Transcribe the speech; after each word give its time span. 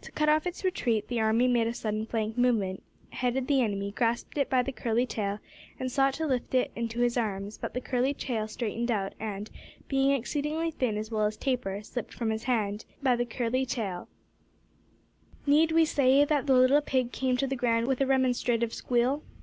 To 0.00 0.10
cut 0.12 0.30
off 0.30 0.46
its 0.46 0.64
retreat, 0.64 1.08
the 1.08 1.20
army 1.20 1.46
made 1.46 1.66
a 1.66 1.74
sudden 1.74 2.06
flank 2.06 2.38
movement, 2.38 2.82
headed 3.10 3.46
the 3.46 3.60
enemy, 3.60 3.90
grasped 3.92 4.38
it 4.38 4.48
by 4.48 4.62
the 4.62 4.72
curly 4.72 5.04
tail, 5.04 5.38
and 5.78 5.92
sought 5.92 6.14
to 6.14 6.26
lift 6.26 6.54
it 6.54 6.70
into 6.74 7.00
his 7.00 7.18
arms, 7.18 7.58
but 7.58 7.74
the 7.74 7.82
curly 7.82 8.14
tail 8.14 8.48
straightened 8.48 8.90
out, 8.90 9.12
and, 9.20 9.50
being 9.86 10.12
exceedingly 10.12 10.70
thin 10.70 10.96
as 10.96 11.10
well 11.10 11.26
as 11.26 11.36
taper, 11.36 11.82
slipped 11.82 12.14
from 12.14 12.30
his 12.30 12.44
hand. 12.44 12.86
Need 15.46 15.72
we 15.72 15.84
say 15.84 16.24
that 16.24 16.46
the 16.46 16.54
little 16.56 16.80
pig 16.80 17.12
came 17.12 17.36
to 17.36 17.46
the 17.46 17.54
ground 17.54 17.86
with 17.86 18.00
a 18.00 18.06
remonstrative 18.06 18.72
squeal? 18.72 19.20